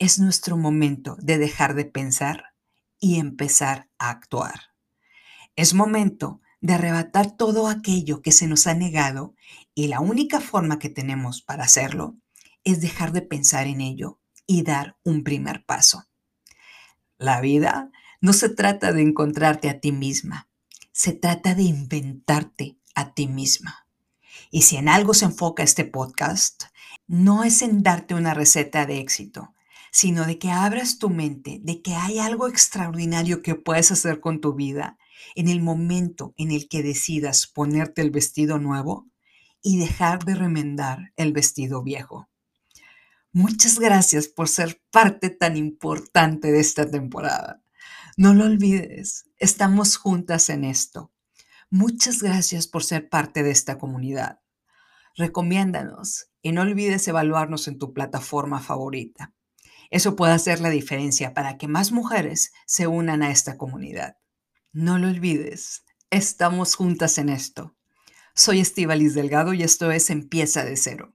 es 0.00 0.18
nuestro 0.18 0.56
momento 0.56 1.16
de 1.20 1.38
dejar 1.38 1.74
de 1.74 1.84
pensar 1.84 2.54
y 2.98 3.20
empezar 3.20 3.88
a 4.00 4.10
actuar. 4.10 4.72
Es 5.54 5.72
momento 5.72 6.40
de 6.60 6.72
arrebatar 6.74 7.30
todo 7.30 7.68
aquello 7.68 8.22
que 8.22 8.32
se 8.32 8.48
nos 8.48 8.66
ha 8.66 8.74
negado 8.74 9.36
y 9.72 9.86
la 9.86 10.00
única 10.00 10.40
forma 10.40 10.80
que 10.80 10.88
tenemos 10.88 11.42
para 11.42 11.62
hacerlo 11.62 12.16
es 12.64 12.80
dejar 12.80 13.12
de 13.12 13.22
pensar 13.22 13.68
en 13.68 13.80
ello 13.80 14.18
y 14.52 14.62
dar 14.62 14.98
un 15.02 15.24
primer 15.24 15.64
paso. 15.64 16.04
La 17.16 17.40
vida 17.40 17.90
no 18.20 18.34
se 18.34 18.50
trata 18.50 18.92
de 18.92 19.00
encontrarte 19.00 19.70
a 19.70 19.80
ti 19.80 19.92
misma, 19.92 20.50
se 20.92 21.14
trata 21.14 21.54
de 21.54 21.62
inventarte 21.62 22.76
a 22.94 23.14
ti 23.14 23.28
misma. 23.28 23.86
Y 24.50 24.62
si 24.62 24.76
en 24.76 24.90
algo 24.90 25.14
se 25.14 25.24
enfoca 25.24 25.62
este 25.62 25.86
podcast, 25.86 26.64
no 27.06 27.44
es 27.44 27.62
en 27.62 27.82
darte 27.82 28.14
una 28.14 28.34
receta 28.34 28.84
de 28.84 29.00
éxito, 29.00 29.54
sino 29.90 30.26
de 30.26 30.38
que 30.38 30.50
abras 30.50 30.98
tu 30.98 31.08
mente, 31.08 31.58
de 31.62 31.80
que 31.80 31.94
hay 31.94 32.18
algo 32.18 32.46
extraordinario 32.46 33.40
que 33.40 33.54
puedes 33.54 33.90
hacer 33.90 34.20
con 34.20 34.42
tu 34.42 34.52
vida 34.52 34.98
en 35.34 35.48
el 35.48 35.62
momento 35.62 36.34
en 36.36 36.50
el 36.50 36.68
que 36.68 36.82
decidas 36.82 37.46
ponerte 37.46 38.02
el 38.02 38.10
vestido 38.10 38.58
nuevo 38.58 39.08
y 39.62 39.78
dejar 39.78 40.26
de 40.26 40.34
remendar 40.34 41.14
el 41.16 41.32
vestido 41.32 41.82
viejo. 41.82 42.28
Muchas 43.34 43.78
gracias 43.78 44.28
por 44.28 44.46
ser 44.46 44.82
parte 44.90 45.30
tan 45.30 45.56
importante 45.56 46.52
de 46.52 46.60
esta 46.60 46.90
temporada. 46.90 47.64
No 48.18 48.34
lo 48.34 48.44
olvides, 48.44 49.24
estamos 49.38 49.96
juntas 49.96 50.50
en 50.50 50.64
esto. 50.64 51.14
Muchas 51.70 52.22
gracias 52.22 52.68
por 52.68 52.84
ser 52.84 53.08
parte 53.08 53.42
de 53.42 53.50
esta 53.50 53.78
comunidad. 53.78 54.40
Recomiéndanos 55.16 56.30
y 56.42 56.52
no 56.52 56.60
olvides 56.60 57.08
evaluarnos 57.08 57.68
en 57.68 57.78
tu 57.78 57.94
plataforma 57.94 58.60
favorita. 58.60 59.32
Eso 59.90 60.14
puede 60.14 60.34
hacer 60.34 60.60
la 60.60 60.68
diferencia 60.68 61.32
para 61.32 61.56
que 61.56 61.68
más 61.68 61.90
mujeres 61.90 62.52
se 62.66 62.86
unan 62.86 63.22
a 63.22 63.30
esta 63.30 63.56
comunidad. 63.56 64.18
No 64.72 64.98
lo 64.98 65.08
olvides, 65.08 65.84
estamos 66.10 66.74
juntas 66.74 67.16
en 67.16 67.30
esto. 67.30 67.74
Soy 68.34 68.60
Estivalis 68.60 69.14
Delgado 69.14 69.54
y 69.54 69.62
esto 69.62 69.90
es 69.90 70.10
Empieza 70.10 70.66
de 70.66 70.76
Cero. 70.76 71.10